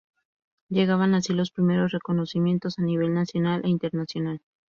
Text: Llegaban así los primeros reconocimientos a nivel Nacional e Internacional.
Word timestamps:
Llegaban 0.69 1.13
así 1.13 1.31
los 1.31 1.51
primeros 1.51 1.91
reconocimientos 1.91 2.79
a 2.79 2.81
nivel 2.81 3.13
Nacional 3.13 3.61
e 3.65 3.69
Internacional. 3.69 4.41